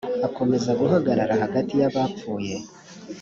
akomeza 0.27 0.71
guhagarara 0.79 1.33
hagati 1.43 1.73
y’abapfuye 1.81 2.55